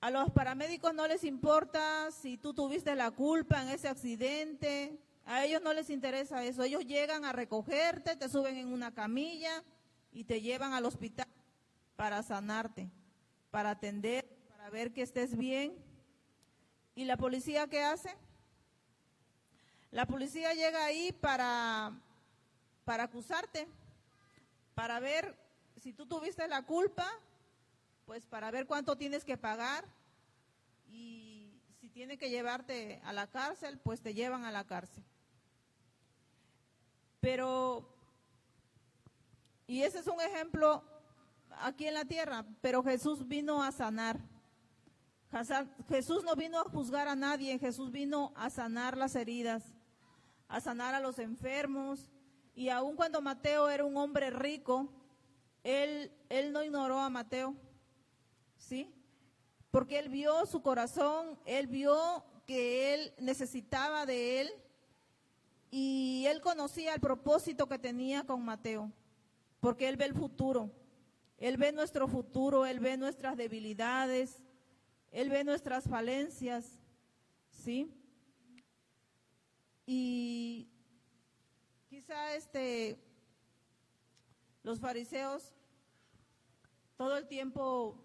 A 0.00 0.10
los 0.10 0.30
paramédicos 0.30 0.94
no 0.94 1.08
les 1.08 1.24
importa 1.24 2.12
si 2.12 2.38
tú 2.38 2.54
tuviste 2.54 2.94
la 2.94 3.10
culpa 3.10 3.60
en 3.60 3.70
ese 3.70 3.88
accidente, 3.88 4.96
a 5.24 5.44
ellos 5.44 5.60
no 5.60 5.72
les 5.72 5.90
interesa 5.90 6.44
eso. 6.44 6.62
Ellos 6.62 6.86
llegan 6.86 7.24
a 7.24 7.32
recogerte, 7.32 8.14
te 8.14 8.28
suben 8.28 8.56
en 8.56 8.72
una 8.72 8.94
camilla 8.94 9.64
y 10.12 10.22
te 10.22 10.40
llevan 10.40 10.74
al 10.74 10.86
hospital 10.86 11.26
para 11.96 12.22
sanarte, 12.22 12.88
para 13.50 13.70
atender, 13.70 14.24
para 14.48 14.70
ver 14.70 14.92
que 14.92 15.02
estés 15.02 15.36
bien. 15.36 15.74
¿Y 16.94 17.04
la 17.04 17.16
policía 17.16 17.66
qué 17.66 17.82
hace? 17.82 18.16
La 19.90 20.06
policía 20.06 20.52
llega 20.52 20.84
ahí 20.84 21.12
para, 21.12 21.92
para 22.84 23.04
acusarte, 23.04 23.66
para 24.74 25.00
ver 25.00 25.34
si 25.76 25.92
tú 25.92 26.06
tuviste 26.06 26.46
la 26.46 26.62
culpa, 26.62 27.06
pues 28.04 28.26
para 28.26 28.50
ver 28.50 28.66
cuánto 28.66 28.96
tienes 28.96 29.24
que 29.24 29.38
pagar 29.38 29.84
y 30.90 31.60
si 31.80 31.88
tiene 31.88 32.18
que 32.18 32.28
llevarte 32.28 33.00
a 33.04 33.12
la 33.12 33.26
cárcel, 33.26 33.78
pues 33.78 34.02
te 34.02 34.12
llevan 34.12 34.44
a 34.44 34.50
la 34.50 34.64
cárcel. 34.64 35.04
Pero, 37.20 37.88
y 39.66 39.82
ese 39.82 40.00
es 40.00 40.06
un 40.06 40.20
ejemplo 40.20 40.82
aquí 41.60 41.86
en 41.86 41.94
la 41.94 42.04
tierra, 42.04 42.44
pero 42.60 42.82
Jesús 42.82 43.26
vino 43.26 43.62
a 43.62 43.72
sanar. 43.72 44.18
Jesús 45.88 46.24
no 46.24 46.34
vino 46.36 46.58
a 46.58 46.64
juzgar 46.64 47.08
a 47.08 47.16
nadie, 47.16 47.58
Jesús 47.58 47.90
vino 47.90 48.32
a 48.34 48.48
sanar 48.48 48.96
las 48.96 49.14
heridas, 49.14 49.62
a 50.48 50.60
sanar 50.60 50.94
a 50.94 51.00
los 51.00 51.18
enfermos. 51.18 52.08
Y 52.54 52.68
aun 52.70 52.96
cuando 52.96 53.20
Mateo 53.20 53.68
era 53.70 53.84
un 53.84 53.96
hombre 53.96 54.30
rico, 54.30 54.88
él, 55.62 56.10
él 56.28 56.52
no 56.52 56.62
ignoró 56.62 56.98
a 56.98 57.10
Mateo, 57.10 57.54
¿sí? 58.56 58.92
Porque 59.70 59.98
él 59.98 60.08
vio 60.08 60.46
su 60.46 60.62
corazón, 60.62 61.38
él 61.44 61.66
vio 61.66 62.24
que 62.46 62.94
él 62.94 63.12
necesitaba 63.18 64.06
de 64.06 64.40
él 64.40 64.50
y 65.70 66.24
él 66.26 66.40
conocía 66.40 66.94
el 66.94 67.00
propósito 67.00 67.68
que 67.68 67.78
tenía 67.78 68.24
con 68.24 68.44
Mateo, 68.44 68.90
porque 69.60 69.88
él 69.88 69.96
ve 69.96 70.06
el 70.06 70.14
futuro. 70.14 70.70
Él 71.38 71.56
ve 71.56 71.72
nuestro 71.72 72.08
futuro, 72.08 72.66
Él 72.66 72.80
ve 72.80 72.96
nuestras 72.96 73.36
debilidades, 73.36 74.42
Él 75.12 75.30
ve 75.30 75.44
nuestras 75.44 75.84
falencias, 75.84 76.80
¿sí? 77.50 77.90
Y 79.90 80.68
quizá 81.88 82.34
este, 82.34 83.00
los 84.62 84.78
fariseos 84.78 85.54
todo 86.98 87.16
el 87.16 87.26
tiempo 87.26 87.96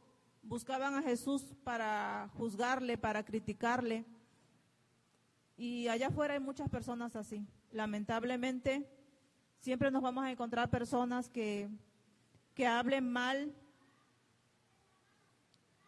buscaban 0.43 0.95
a 0.95 1.01
Jesús 1.01 1.53
para 1.63 2.29
juzgarle, 2.37 2.97
para 2.97 3.23
criticarle. 3.25 4.05
Y 5.57 5.89
allá 5.89 6.07
afuera 6.07 6.35
hay 6.35 6.39
muchas 6.39 6.69
personas 6.69 7.17
así. 7.17 7.45
Lamentablemente, 7.71 8.89
siempre 9.59 9.91
nos 9.91 10.01
vamos 10.01 10.23
a 10.23 10.31
encontrar 10.31 10.69
personas 10.69 11.29
que 11.29 11.69
que 12.53 12.67
hablen 12.67 13.11
mal, 13.11 13.53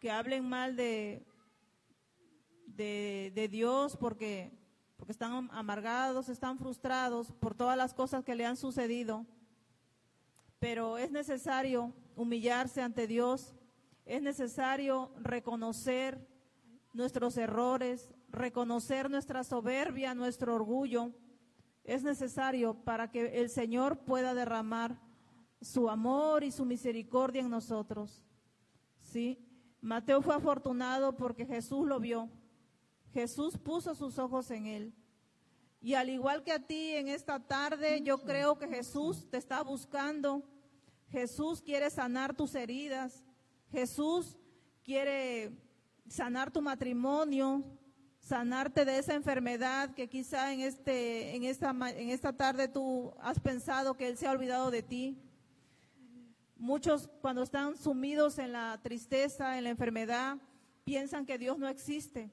que 0.00 0.10
hablen 0.10 0.48
mal 0.48 0.76
de, 0.76 1.24
de, 2.66 3.48
Dios 3.50 3.96
porque, 3.96 4.50
porque 4.96 5.12
están 5.12 5.48
amargados, 5.52 6.28
están 6.28 6.58
frustrados 6.58 7.32
por 7.32 7.54
todas 7.54 7.76
las 7.76 7.94
cosas 7.94 8.24
que 8.24 8.34
le 8.34 8.46
han 8.46 8.56
sucedido. 8.56 9.26
Pero 10.58 10.98
es 10.98 11.10
necesario 11.10 11.92
humillarse 12.14 12.80
ante 12.82 13.06
Dios, 13.06 13.54
es 14.04 14.22
necesario 14.22 15.12
reconocer 15.20 16.26
nuestros 16.92 17.36
errores, 17.36 18.10
reconocer 18.28 19.10
nuestra 19.10 19.44
soberbia, 19.44 20.14
nuestro 20.14 20.54
orgullo. 20.54 21.12
Es 21.84 22.02
necesario 22.02 22.74
para 22.74 23.10
que 23.10 23.40
el 23.40 23.50
Señor 23.50 23.98
pueda 23.98 24.34
derramar 24.34 24.98
su 25.60 25.90
amor 25.90 26.42
y 26.42 26.50
su 26.50 26.64
misericordia 26.64 27.42
en 27.42 27.50
nosotros. 27.50 28.24
¿Sí? 29.00 29.38
Mateo 29.80 30.22
fue 30.22 30.34
afortunado 30.34 31.16
porque 31.16 31.46
Jesús 31.46 31.86
lo 31.86 32.00
vio. 32.00 32.30
Jesús 33.16 33.56
puso 33.56 33.94
sus 33.94 34.18
ojos 34.18 34.50
en 34.50 34.66
él. 34.66 34.92
Y 35.80 35.94
al 35.94 36.10
igual 36.10 36.44
que 36.44 36.52
a 36.52 36.58
ti 36.58 36.90
en 36.90 37.08
esta 37.08 37.40
tarde, 37.40 38.02
yo 38.02 38.18
creo 38.18 38.58
que 38.58 38.68
Jesús 38.68 39.26
te 39.30 39.38
está 39.38 39.62
buscando. 39.62 40.42
Jesús 41.08 41.62
quiere 41.62 41.88
sanar 41.88 42.36
tus 42.36 42.54
heridas. 42.54 43.24
Jesús 43.72 44.36
quiere 44.84 45.50
sanar 46.06 46.50
tu 46.50 46.60
matrimonio, 46.60 47.64
sanarte 48.20 48.84
de 48.84 48.98
esa 48.98 49.14
enfermedad 49.14 49.94
que 49.94 50.10
quizá 50.10 50.52
en 50.52 50.60
este 50.60 51.34
en 51.34 51.44
esta 51.44 51.70
en 51.70 52.10
esta 52.10 52.34
tarde 52.34 52.68
tú 52.68 53.14
has 53.18 53.40
pensado 53.40 53.96
que 53.96 54.08
él 54.08 54.18
se 54.18 54.26
ha 54.26 54.32
olvidado 54.32 54.70
de 54.70 54.82
ti. 54.82 55.16
Muchos 56.58 57.08
cuando 57.22 57.42
están 57.42 57.78
sumidos 57.78 58.38
en 58.38 58.52
la 58.52 58.78
tristeza, 58.82 59.56
en 59.56 59.64
la 59.64 59.70
enfermedad, 59.70 60.36
piensan 60.84 61.24
que 61.24 61.38
Dios 61.38 61.58
no 61.58 61.66
existe, 61.66 62.30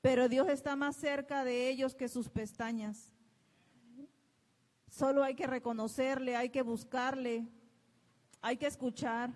pero 0.00 0.28
Dios 0.28 0.48
está 0.48 0.76
más 0.76 0.96
cerca 0.96 1.44
de 1.44 1.68
ellos 1.68 1.94
que 1.94 2.08
sus 2.08 2.28
pestañas. 2.28 3.12
Solo 4.88 5.22
hay 5.22 5.34
que 5.34 5.46
reconocerle, 5.46 6.36
hay 6.36 6.50
que 6.50 6.62
buscarle, 6.62 7.46
hay 8.40 8.56
que 8.56 8.66
escuchar 8.66 9.30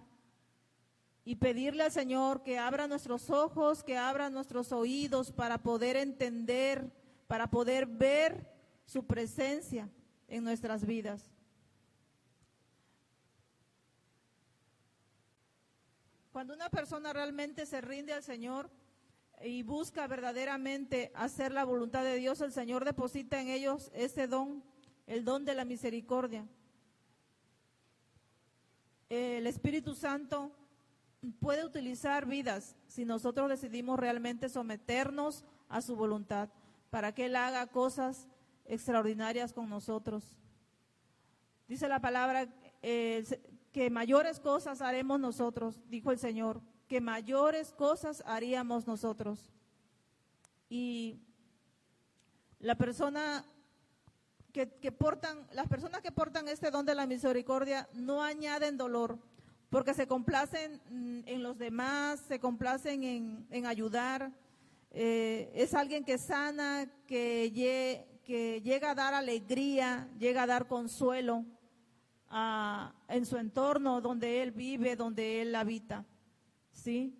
y 1.25 1.37
pedirle 1.37 1.83
al 1.83 1.93
Señor 1.93 2.43
que 2.43 2.59
abra 2.59 2.87
nuestros 2.87 3.29
ojos, 3.31 3.83
que 3.83 3.97
abra 3.97 4.31
nuestros 4.31 4.73
oídos 4.73 5.33
para 5.33 5.59
poder 5.59 5.97
entender, 5.97 6.91
para 7.27 7.51
poder 7.51 7.87
ver 7.87 8.51
su 8.87 9.07
presencia 9.07 9.89
en 10.29 10.45
nuestras 10.45 10.87
vidas. 10.87 11.31
Cuando 16.33 16.55
una 16.55 16.71
persona 16.71 17.13
realmente 17.13 17.67
se 17.67 17.81
rinde 17.81 18.13
al 18.13 18.23
Señor 18.23 18.71
y 19.43 19.63
busca 19.63 20.07
verdaderamente 20.07 21.11
hacer 21.15 21.53
la 21.53 21.65
voluntad 21.65 22.05
de 22.05 22.17
Dios, 22.17 22.41
el 22.41 22.53
Señor 22.53 22.85
deposita 22.85 23.41
en 23.41 23.49
ellos 23.49 23.91
ese 23.95 24.27
don, 24.27 24.63
el 25.07 25.25
don 25.25 25.45
de 25.45 25.55
la 25.55 25.65
misericordia. 25.65 26.47
El 29.09 29.47
Espíritu 29.47 29.95
Santo 29.95 30.53
puede 31.41 31.65
utilizar 31.65 32.27
vidas 32.27 32.77
si 32.87 33.05
nosotros 33.05 33.49
decidimos 33.49 33.99
realmente 33.99 34.49
someternos 34.49 35.45
a 35.69 35.83
su 35.83 35.97
voluntad 35.97 36.49
para 36.91 37.13
que 37.13 37.27
Él 37.27 37.37
haga 37.37 37.67
cosas 37.67 38.29
extraordinarias 38.67 39.53
con 39.53 39.69
nosotros. 39.69 40.37
Dice 41.67 41.89
la 41.89 42.01
palabra, 42.01 42.49
eh, 42.83 43.25
que 43.73 43.91
mayores 43.91 44.41
cosas 44.41 44.81
haremos 44.81 45.21
nosotros, 45.21 45.81
dijo 45.89 46.11
el 46.11 46.19
Señor, 46.19 46.61
que 46.91 47.01
mayores 47.01 47.73
cosas 47.73 48.21
haríamos 48.27 48.85
nosotros. 48.85 49.39
Y 50.69 51.21
la 52.59 52.75
persona 52.75 53.45
que, 54.53 54.67
portan, 54.91 55.47
las 55.53 55.69
personas 55.69 56.01
que 56.01 56.11
portan 56.11 56.49
este 56.49 56.73
don 56.73 56.85
de 56.85 56.97
la 56.97 57.07
misericordia 57.07 57.89
no 57.95 58.25
añaden 58.25 58.77
dolor, 58.77 59.21
porque 59.69 59.95
se 59.95 60.09
complacen 60.09 60.81
en 61.27 61.45
los 61.45 61.59
demás, 61.59 62.25
se 62.27 62.41
complacen 62.41 63.05
en, 63.51 63.67
ayudar. 63.67 64.33
Eh, 64.91 65.53
es 65.55 65.75
alguien 65.75 66.05
que 66.05 66.19
sana, 66.19 66.91
que, 67.07 67.53
que 68.25 68.63
llega 68.63 68.91
a 68.91 68.95
dar 68.97 69.15
alegría, 69.15 70.09
llega 70.19 70.43
a 70.43 70.49
dar 70.49 70.67
consuelo 70.67 71.45
en 73.09 73.27
su 73.27 73.37
entorno 73.37 74.01
donde 74.01 74.43
él 74.43 74.51
vive, 74.51 74.97
donde 74.97 75.41
él 75.41 75.55
habita. 75.55 76.05
¿Sí? 76.81 77.15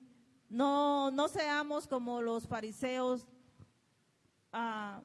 No, 0.49 1.11
no 1.11 1.29
seamos 1.29 1.87
como 1.87 2.23
los 2.23 2.49
fariseos. 2.49 3.27
Ah, 4.53 5.03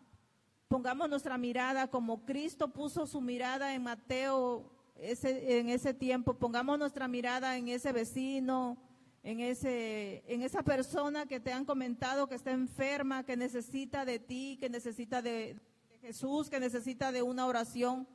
pongamos 0.70 1.10
nuestra 1.10 1.38
mirada 1.38 1.90
como 1.90 2.26
Cristo 2.26 2.70
puso 2.70 3.06
su 3.06 3.20
mirada 3.20 3.76
en 3.76 3.84
Mateo 3.84 4.72
ese, 4.96 5.60
en 5.60 5.70
ese 5.70 5.94
tiempo. 5.94 6.36
Pongamos 6.36 6.80
nuestra 6.80 7.10
mirada 7.10 7.58
en 7.58 7.68
ese 7.68 7.92
vecino, 7.92 8.78
en, 9.24 9.42
ese, 9.42 10.24
en 10.26 10.42
esa 10.42 10.64
persona 10.64 11.26
que 11.26 11.42
te 11.42 11.52
han 11.52 11.66
comentado 11.66 12.28
que 12.28 12.36
está 12.36 12.52
enferma, 12.52 13.26
que 13.26 13.36
necesita 13.36 14.06
de 14.06 14.20
ti, 14.20 14.58
que 14.58 14.70
necesita 14.70 15.22
de 15.22 15.60
Jesús, 16.00 16.50
que 16.50 16.62
necesita 16.62 17.12
de 17.12 17.22
una 17.22 17.46
oración. 17.46 18.08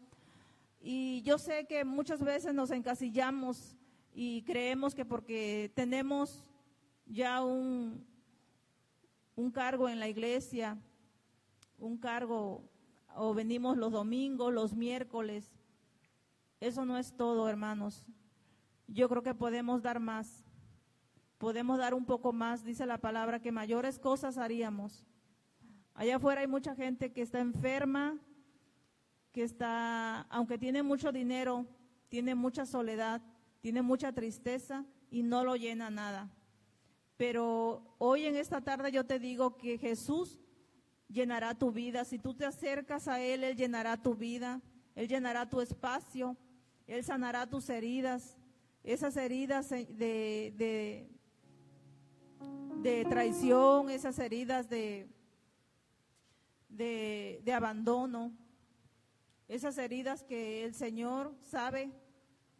Y 0.81 1.21
yo 1.21 1.37
sé 1.37 1.67
que 1.67 1.85
muchas 1.85 2.21
veces 2.21 2.55
nos 2.55 2.71
encasillamos 2.71 3.77
y 4.13 4.43
creemos 4.43 4.95
que 4.95 5.05
porque 5.05 5.71
tenemos 5.75 6.45
ya 7.07 7.43
un, 7.43 8.05
un 9.37 9.51
cargo 9.51 9.89
en 9.89 10.01
la 10.01 10.09
iglesia, 10.09 10.79
un 11.79 11.97
cargo 11.97 12.63
o 13.17 13.35
venimos 13.35 13.77
los 13.77 13.93
domingos, 13.93 14.53
los 14.53 14.75
miércoles, 14.75 15.51
eso 16.61 16.85
no 16.85 16.99
es 16.99 17.17
todo, 17.17 17.49
hermanos. 17.49 18.05
Yo 18.87 19.09
creo 19.09 19.23
que 19.23 19.35
podemos 19.35 19.83
dar 19.83 19.99
más. 19.99 20.45
Podemos 21.39 21.79
dar 21.79 21.95
un 21.95 22.05
poco 22.05 22.35
más, 22.35 22.65
dice 22.65 22.85
la 22.85 22.99
palabra, 22.99 23.41
que 23.41 23.51
mayores 23.51 23.99
cosas 23.99 24.37
haríamos. 24.37 25.07
Allá 25.95 26.17
afuera 26.17 26.43
hay 26.43 26.47
mucha 26.47 26.75
gente 26.75 27.13
que 27.13 27.23
está 27.23 27.41
enferma, 27.41 28.19
que 29.33 29.43
está, 29.43 30.23
aunque 30.23 30.59
tiene 30.59 30.83
mucho 30.83 31.13
dinero, 31.13 31.67
tiene 32.11 32.35
mucha 32.35 32.67
soledad, 32.67 33.23
tiene 33.61 33.83
mucha 33.83 34.13
tristeza 34.13 34.85
y 35.11 35.23
no 35.23 35.45
lo 35.45 35.57
llena 35.57 35.91
nada. 35.91 36.31
Pero 37.17 37.95
hoy 37.99 38.25
en 38.25 38.37
esta 38.37 38.63
tarde 38.63 38.91
yo 38.91 39.05
te 39.05 39.19
digo 39.19 39.57
que 39.57 39.77
Jesús 39.77 40.39
llenará 41.09 41.55
tu 41.55 41.71
vida. 41.71 42.05
Si 42.05 42.19
tú 42.19 42.35
te 42.35 42.47
acercas 42.47 43.09
a 43.09 43.21
Él, 43.21 43.45
Él 43.45 43.57
llenará 43.57 44.01
tu 44.01 44.15
vida, 44.15 44.63
Él 44.95 45.09
llenará 45.09 45.49
tu 45.49 45.61
espacio, 45.61 46.37
Él 46.87 47.05
sanará 47.05 47.47
tus 47.47 47.69
heridas, 47.69 48.39
esas 48.83 49.17
heridas 49.17 49.69
de, 49.69 50.55
de, 50.57 51.11
de 52.83 53.05
traición, 53.05 53.91
esas 53.91 54.19
heridas 54.19 54.71
de, 54.71 55.07
de 56.71 57.53
abandono, 57.53 58.33
esas 59.49 59.77
heridas 59.77 60.23
que 60.23 60.65
el 60.65 60.75
Señor 60.75 61.35
sabe 61.43 61.93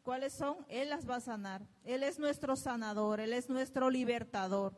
cuáles 0.03 0.33
son, 0.33 0.57
Él 0.69 0.91
las 0.91 1.09
va 1.09 1.17
a 1.17 1.21
sanar. 1.21 1.67
Él 1.85 2.03
es 2.03 2.19
nuestro 2.19 2.57
sanador, 2.57 3.21
Él 3.21 3.33
es 3.33 3.49
nuestro 3.49 3.91
libertador. 3.91 4.75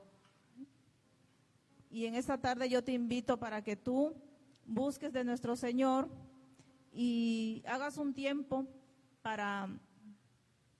Y 1.90 2.06
en 2.06 2.14
esta 2.14 2.38
tarde 2.38 2.68
yo 2.68 2.82
te 2.82 2.92
invito 2.92 3.38
para 3.38 3.62
que 3.62 3.76
tú 3.76 4.14
busques 4.64 5.12
de 5.12 5.24
nuestro 5.24 5.56
Señor 5.56 6.08
y 6.92 7.62
hagas 7.66 7.98
un 7.98 8.14
tiempo 8.14 8.66
para, 9.20 9.68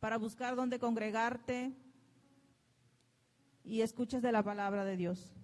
para 0.00 0.18
buscar 0.18 0.56
dónde 0.56 0.78
congregarte 0.78 1.74
y 3.64 3.82
escuches 3.82 4.22
de 4.22 4.32
la 4.32 4.42
palabra 4.42 4.84
de 4.84 4.96
Dios. 4.96 5.34